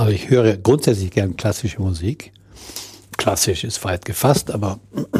[0.00, 2.32] Also ich höre grundsätzlich gern klassische Musik.
[3.18, 4.80] Klassisch ist weit gefasst, aber,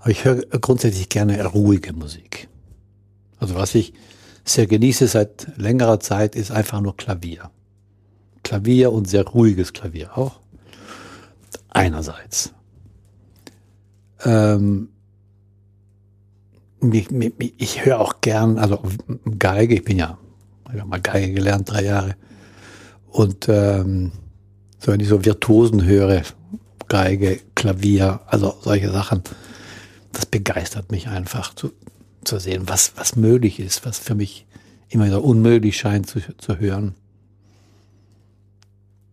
[0.00, 2.48] aber ich höre grundsätzlich gerne ruhige Musik.
[3.38, 3.94] Also was ich
[4.44, 7.50] sehr genieße seit längerer Zeit ist einfach nur Klavier.
[8.42, 10.40] Klavier und sehr ruhiges Klavier auch.
[11.70, 12.52] Einerseits.
[14.26, 14.90] Ähm,
[16.82, 17.08] ich,
[17.56, 18.82] ich höre auch gern, also
[19.38, 20.18] Geige, ich bin ja,
[20.70, 22.14] ich habe mal Geige gelernt, drei Jahre.
[23.10, 24.12] Und ähm,
[24.78, 26.22] so wenn ich so Virtuosen höre,
[26.88, 29.22] Geige, Klavier, also solche Sachen,
[30.12, 31.72] das begeistert mich einfach zu,
[32.24, 34.46] zu sehen, was, was möglich ist, was für mich
[34.88, 36.94] immer wieder unmöglich scheint zu, zu hören.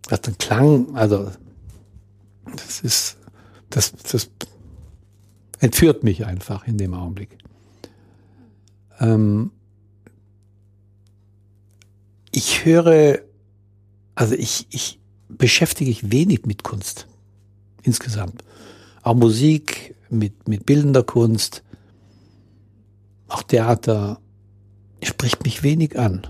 [0.10, 1.32] Was dann Klang, also
[2.55, 3.18] das ist,
[3.70, 4.30] das, das
[5.60, 7.38] entführt mich einfach in dem Augenblick.
[8.99, 9.52] Ähm,
[12.32, 13.20] ich höre,
[14.16, 14.99] also ich, ich
[15.30, 17.07] beschäftige mich wenig mit Kunst
[17.84, 18.43] insgesamt.
[19.01, 21.63] Auch Musik, mit, mit bildender Kunst,
[23.27, 24.20] auch Theater,
[25.01, 26.27] spricht mich wenig an.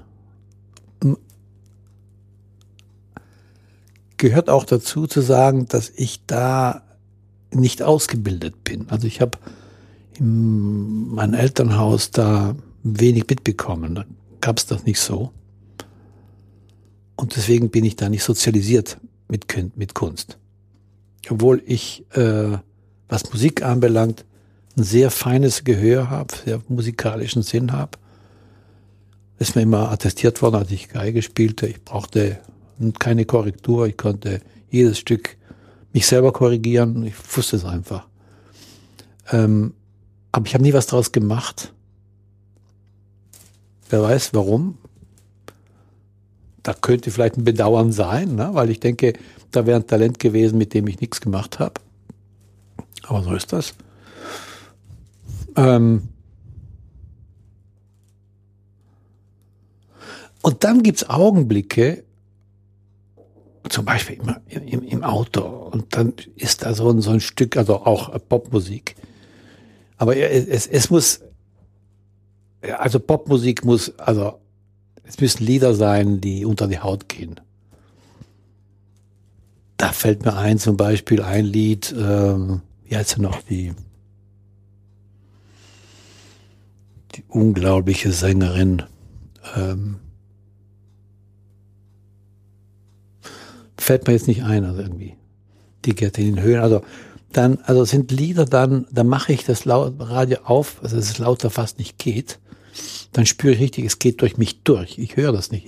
[4.17, 6.81] Gehört auch dazu zu sagen, dass ich da
[7.51, 8.89] nicht ausgebildet bin.
[8.89, 9.37] Also ich habe
[10.17, 13.95] in meinem Elternhaus da wenig mitbekommen.
[13.95, 14.05] Da
[14.41, 15.31] gab es das nicht so.
[17.23, 18.97] Und deswegen bin ich da nicht sozialisiert
[19.29, 19.45] mit,
[19.77, 20.37] mit Kunst.
[21.29, 22.57] Obwohl ich, äh,
[23.07, 24.25] was Musik anbelangt,
[24.75, 27.97] ein sehr feines Gehör habe, sehr musikalischen Sinn habe.
[29.39, 31.65] Ist mir immer attestiert worden, als ich Geige spielte.
[31.65, 32.41] Ich brauchte
[32.99, 33.87] keine Korrektur.
[33.87, 35.37] Ich konnte jedes Stück
[35.93, 37.05] mich selber korrigieren.
[37.05, 38.05] Ich wusste es einfach.
[39.31, 39.75] Ähm,
[40.33, 41.71] aber ich habe nie was draus gemacht.
[43.89, 44.77] Wer weiß warum.
[46.63, 48.49] Da könnte vielleicht ein Bedauern sein, ne?
[48.53, 49.13] weil ich denke,
[49.51, 51.73] da wäre ein Talent gewesen, mit dem ich nichts gemacht habe.
[53.03, 53.73] Aber so ist das.
[55.57, 56.07] Ähm
[60.41, 62.03] und dann gibt's Augenblicke,
[63.69, 67.57] zum Beispiel im, im, im, Auto, und dann ist da so ein, so ein Stück,
[67.57, 68.95] also auch Popmusik.
[69.97, 71.21] Aber es, es muss,
[72.61, 74.39] also Popmusik muss, also
[75.03, 77.39] es müssen Lieder sein, die unter die Haut gehen.
[79.77, 83.73] Da fällt mir ein, zum Beispiel ein Lied, ähm, wie heißt sie noch, die
[87.15, 88.83] die unglaubliche Sängerin.
[89.55, 89.99] Ähm,
[93.77, 95.15] fällt mir jetzt nicht ein, also irgendwie.
[95.85, 96.61] Die geht in den Höhen.
[96.61, 96.81] Also
[97.31, 101.49] dann, also sind Lieder dann, dann mache ich das Radio auf, also dass es lauter
[101.49, 102.39] fast nicht geht.
[103.11, 104.97] Dann spüre ich richtig, es geht durch mich durch.
[104.97, 105.67] Ich höre das nicht.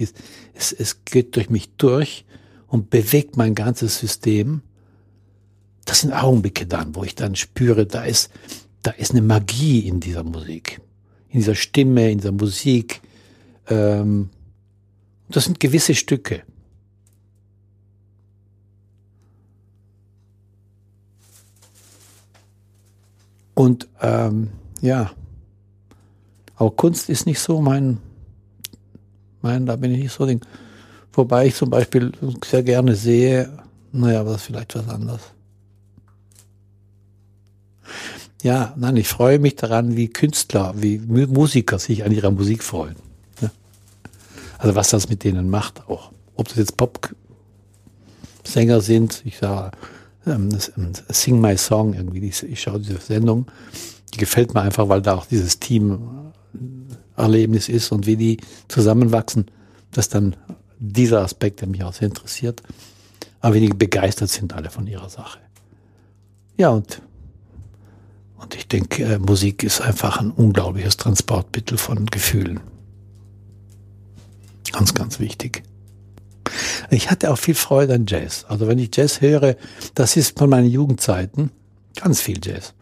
[0.54, 2.26] Es, es geht durch mich durch
[2.68, 4.62] und bewegt mein ganzes System.
[5.86, 8.32] Das sind Augenblicke dann, wo ich dann spüre, da ist,
[8.82, 10.82] da ist eine Magie in dieser Musik
[11.36, 13.02] in dieser Stimme, in dieser Musik.
[13.68, 14.30] Ähm,
[15.28, 16.44] das sind gewisse Stücke.
[23.54, 25.12] Und ähm, ja,
[26.56, 28.00] aber Kunst ist nicht so mein,
[29.42, 30.42] mein, da bin ich nicht so Ding.
[31.14, 32.12] Wobei ich zum Beispiel
[32.44, 33.50] sehr gerne sehe,
[33.92, 35.22] naja, aber das ist vielleicht was anderes.
[38.42, 42.96] Ja, nein, ich freue mich daran, wie Künstler, wie Musiker sich an ihrer Musik freuen.
[43.42, 43.50] Ja.
[44.58, 46.12] Also was das mit denen macht auch.
[46.36, 49.72] Ob das jetzt Pop-Sänger sind, ich sage,
[50.28, 53.48] ähm, ähm, Sing My Song irgendwie, ich schaue diese Sendung,
[54.14, 55.60] die gefällt mir einfach, weil da auch dieses
[56.56, 59.46] Team-Erlebnis ist und wie die zusammenwachsen,
[59.92, 60.36] dass dann
[60.80, 62.62] dieser Aspekt, der mich auch sehr interessiert,
[63.42, 65.40] aber wenige begeistert sind alle von ihrer Sache.
[66.58, 67.02] Ja, und
[68.38, 72.60] und ich denke, äh, Musik ist einfach ein unglaubliches Transportmittel von Gefühlen.
[74.72, 75.64] Ganz, ganz wichtig.
[76.92, 78.46] Ich hatte auch viel Freude an Jazz.
[78.48, 79.56] Also wenn ich Jazz höre,
[79.96, 81.50] das ist von meinen Jugendzeiten
[81.96, 82.74] ganz viel Jazz.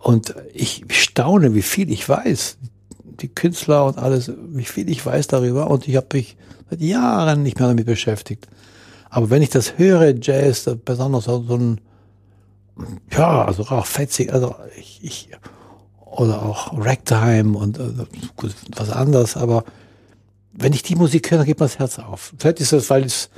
[0.00, 2.58] Und ich staune, wie viel ich weiß.
[3.04, 5.70] Die Künstler und alles, wie viel ich weiß darüber.
[5.70, 6.36] Und ich habe mich
[6.70, 8.48] seit Jahren nicht mehr damit beschäftigt.
[9.10, 11.80] Aber wenn ich das höre, Jazz, besonders so ein
[13.10, 15.30] ja, also auch fetzig, also ich, ich
[16.04, 17.92] oder auch Ragtime und äh,
[18.36, 19.64] gut, was anderes, aber
[20.52, 22.34] wenn ich die Musik höre, dann geht mir das Herz auf.
[22.38, 23.30] Vielleicht ist das, weil es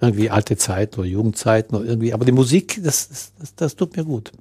[0.00, 4.04] irgendwie alte Zeiten oder Jugendzeiten oder irgendwie, aber die Musik, das, das, das tut mir
[4.04, 4.32] gut.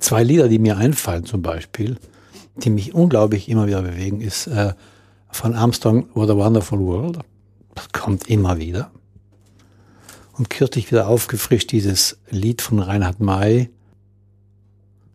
[0.00, 1.98] Zwei Lieder, die mir einfallen zum Beispiel,
[2.56, 4.72] die mich unglaublich immer wieder bewegen, ist äh,
[5.30, 7.18] von Armstrong What a Wonderful World.
[7.74, 8.90] Das kommt immer wieder.
[10.32, 13.68] Und kürzlich wieder aufgefrischt dieses Lied von Reinhard May.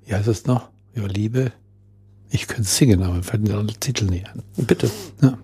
[0.06, 0.70] Wie heißt es noch?
[0.94, 1.52] Über Liebe.
[2.30, 4.44] Ich könnte singen, aber fällt mir der Titel nicht an.
[4.56, 4.90] Bitte.
[5.22, 5.38] Ja.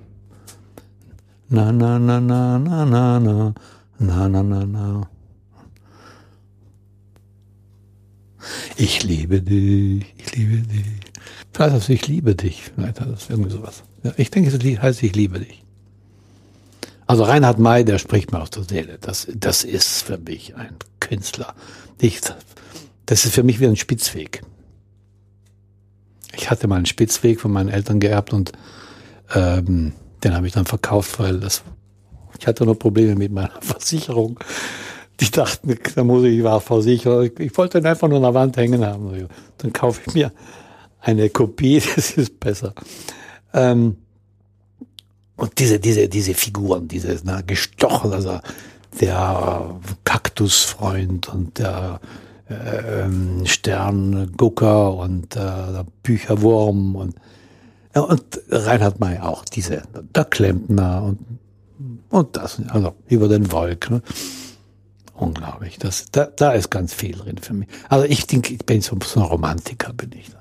[1.50, 3.54] Na, na, na, na, na, na, na,
[4.00, 5.10] na, na, na, na.
[8.82, 10.86] Ich liebe dich, ich liebe dich.
[11.54, 12.64] Vielleicht heißt es, ich liebe dich.
[12.74, 13.84] Vielleicht heißt es irgendwie sowas.
[14.02, 15.64] Ja, ich denke, es heißt, ich liebe dich.
[17.06, 18.98] Also Reinhard May, der spricht mir aus der Seele.
[19.00, 21.54] Das, das ist für mich ein Künstler.
[22.00, 22.22] Ich,
[23.06, 24.42] das ist für mich wie ein Spitzweg.
[26.34, 28.52] Ich hatte mal einen Spitzweg von meinen Eltern geerbt und
[29.36, 29.94] ähm,
[30.24, 31.62] den habe ich dann verkauft, weil das
[32.40, 34.40] ich hatte noch Probleme mit meiner Versicherung.
[35.22, 37.40] Die dachten, da muss ich war versichert.
[37.40, 39.28] Ich wollte ihn einfach nur an der Wand hängen haben.
[39.60, 40.32] Dann kaufe ich mir
[41.00, 42.74] eine Kopie, das ist besser.
[43.54, 43.98] Ähm,
[45.36, 48.40] und diese, diese, diese Figuren, diese na, gestochen, also
[49.00, 52.00] der Kaktusfreund und der
[52.48, 57.16] äh, Sterngucker und äh, der Bücherwurm und,
[57.96, 59.84] ja, und Reinhard May auch, diese,
[60.16, 61.20] der Klempner und,
[62.10, 64.02] und das, also über den Wolken.
[65.22, 65.78] Unglaublich.
[65.78, 67.68] Das, da, da ist ganz viel drin für mich.
[67.90, 70.32] Also ich denke, ich bin so, so ein Romantiker, bin ich.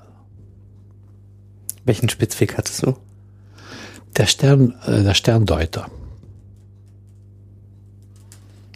[1.85, 2.97] Welchen Spitzweg hattest du?
[4.17, 5.85] Der Stern, äh, der Sterndeuter.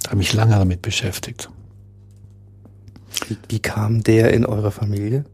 [0.03, 1.49] Da habe mich lange damit beschäftigt.
[3.27, 5.25] Wie, wie kam der in eure Familie?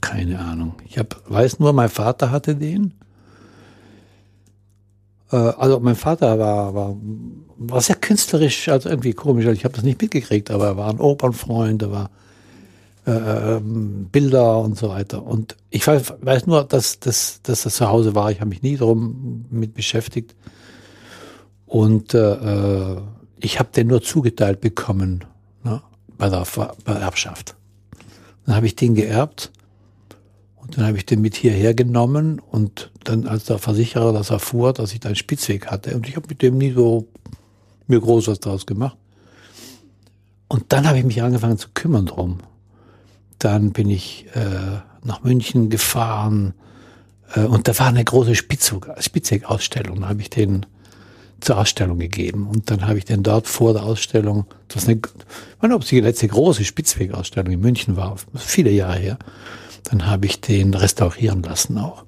[0.00, 0.76] Keine Ahnung.
[0.86, 2.94] Ich hab, weiß nur, mein Vater hatte den.
[5.30, 6.96] Äh, also mein Vater war, war,
[7.58, 9.46] war sehr künstlerisch, also irgendwie komisch.
[9.46, 12.10] Ich habe das nicht mitgekriegt, aber er war ein Opernfreund, er war
[13.06, 15.24] äh, ähm, Bilder und so weiter.
[15.24, 18.30] Und ich weiß, weiß nur, dass, dass, dass das zu Hause war.
[18.30, 20.34] Ich habe mich nie darum mit beschäftigt.
[21.66, 22.96] Und äh, äh
[23.40, 25.24] ich habe den nur zugeteilt bekommen
[25.62, 25.80] ne,
[26.16, 26.44] bei, der,
[26.84, 27.54] bei der Erbschaft.
[28.44, 29.52] Dann habe ich den geerbt
[30.68, 34.74] und dann habe ich den mit hierher genommen und dann als der Versicherer das erfuhr,
[34.74, 37.08] dass ich da einen Spitzweg hatte und ich habe mit dem nie so
[37.86, 38.98] mir groß was draus gemacht.
[40.46, 42.40] Und dann habe ich mich angefangen zu kümmern drum.
[43.38, 46.52] Dann bin ich äh, nach München gefahren
[47.34, 50.02] äh, und da war eine große Spitzweg-Ausstellung.
[50.02, 50.66] Da habe ich den
[51.40, 54.98] zur Ausstellung gegeben und dann habe ich den dort vor der Ausstellung, das ist eine,
[54.98, 59.18] ich nicht, ob es die letzte große Spitzweg-Ausstellung in München war, viele Jahre her,
[59.84, 62.04] dann habe ich den restaurieren lassen auch.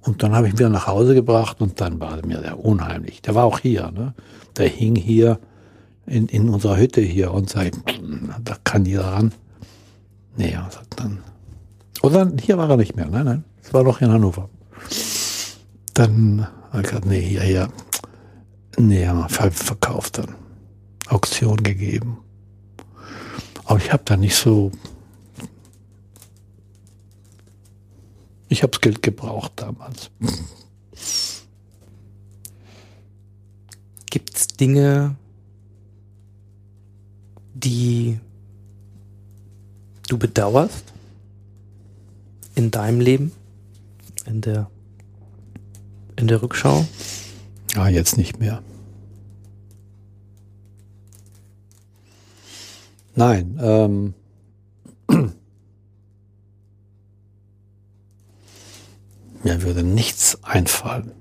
[0.00, 3.22] Und dann habe ich ihn wieder nach Hause gebracht und dann war mir der unheimlich.
[3.22, 4.14] Der war auch hier, ne?
[4.56, 5.38] Der hing hier
[6.06, 7.70] in, in unserer Hütte hier und sei,
[8.42, 9.32] da kann jeder ran.
[10.36, 11.18] Was hat dann.
[12.02, 13.06] Oder hier war er nicht mehr.
[13.06, 13.44] Nein, nein.
[13.62, 14.50] Es war noch in Hannover.
[15.94, 17.68] Dann habe ich gesagt, nee, hier, hier.
[18.76, 20.34] Nee, haben verkauft dann.
[21.06, 22.18] Auktion gegeben.
[23.64, 24.72] Aber ich habe da nicht so.
[28.54, 30.12] Ich habe das Geld gebraucht damals.
[34.08, 35.16] Gibt es Dinge,
[37.54, 38.20] die
[40.06, 40.84] du bedauerst
[42.54, 43.32] in deinem Leben,
[44.24, 44.70] in der,
[46.14, 46.86] in der Rückschau?
[47.74, 48.62] Ah, jetzt nicht mehr.
[53.16, 54.14] Nein, ähm,
[59.44, 61.12] mir würde nichts einfallen.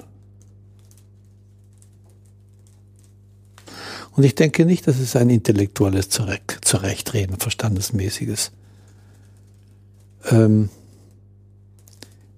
[4.12, 8.52] Und ich denke nicht, dass es ein intellektuelles Zurechtreden, verstandesmäßiges
[10.26, 10.70] ähm,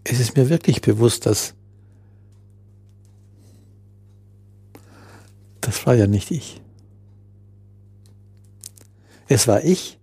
[0.04, 1.54] es ist mir wirklich bewusst, dass
[5.62, 6.62] das war ja nicht ich.
[9.28, 9.98] Es war ich,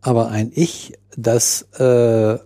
[0.00, 2.38] aber ein Ich, das äh,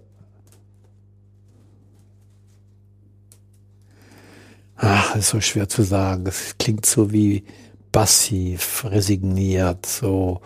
[4.78, 6.24] ach, ist so schwer zu sagen.
[6.24, 7.44] Das klingt so wie
[7.92, 10.40] passiv, resigniert, so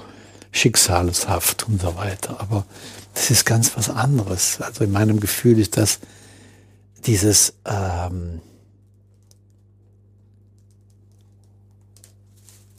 [0.51, 2.41] schicksalshaft und so weiter.
[2.41, 2.67] Aber
[3.15, 4.61] das ist ganz was anderes.
[4.61, 6.01] Also in meinem Gefühl ist das
[7.05, 8.41] dieses ähm,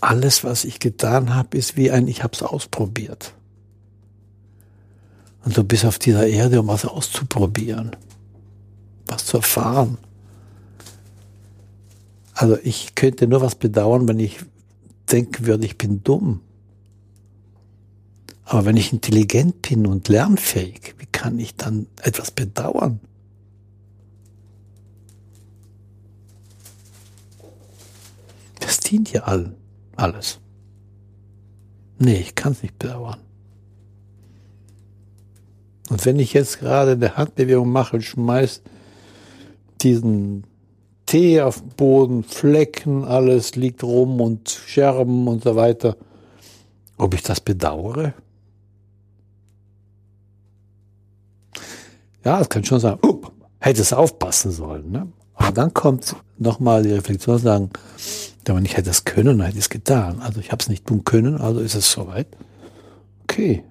[0.02, 3.34] alles, was ich getan habe, ist wie ein, ich habe es ausprobiert.
[5.46, 7.96] Und du bist auf dieser Erde, um was auszuprobieren,
[9.08, 9.98] was zu erfahren.
[12.34, 14.40] Also ich könnte nur was bedauern, wenn ich
[15.12, 16.42] denken würde, ich bin dumm.
[18.46, 23.00] Aber wenn ich intelligent bin und lernfähig, wie kann ich dann etwas bedauern?
[28.94, 29.56] dient ja allen.
[29.96, 30.40] Alles.
[31.98, 33.20] Nee, ich kann es nicht bedauern.
[35.90, 38.62] Und wenn ich jetzt gerade eine Handbewegung mache, schmeiß
[39.82, 40.46] diesen
[41.14, 45.96] Tee auf den Boden, Flecken, alles liegt rum und Scherben und so weiter.
[46.98, 48.16] Ob ich das bedauere?
[52.26, 53.22] Ja, das kann schon sagen, uh,
[53.60, 54.90] hätte es aufpassen sollen.
[54.90, 55.08] Ne?
[55.36, 57.70] Aber dann kommt nochmal die Reflexion sagen,
[58.46, 60.20] wenn nicht hätte es können, hätte ich es getan.
[60.20, 62.26] Also ich habe es nicht tun können, also ist es soweit.
[63.26, 63.64] Okay.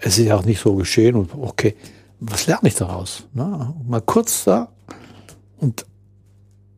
[0.00, 1.76] Es ist ja auch nicht so geschehen und okay,
[2.20, 3.26] was lerne ich daraus?
[3.32, 3.74] Ne?
[3.88, 4.68] Mal kurz da
[5.60, 5.86] und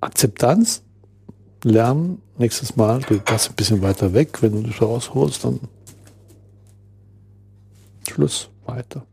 [0.01, 0.83] Akzeptanz,
[1.65, 5.61] lernen, nächstes Mal geht das ein bisschen weiter weg, wenn du das rausholst, dann
[8.09, 9.05] Schluss, weiter.